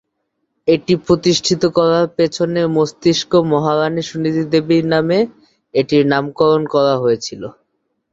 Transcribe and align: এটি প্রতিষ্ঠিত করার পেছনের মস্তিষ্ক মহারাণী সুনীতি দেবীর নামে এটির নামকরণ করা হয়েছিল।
এটি 0.67 0.93
প্রতিষ্ঠিত 1.05 1.61
করার 1.77 2.05
পেছনের 2.17 2.67
মস্তিষ্ক 2.75 3.31
মহারাণী 3.51 4.01
সুনীতি 4.09 4.43
দেবীর 4.53 4.85
নামে 4.93 5.19
এটির 5.73 6.03
নামকরণ 6.11 6.63
করা 6.73 6.93
হয়েছিল। 7.03 7.41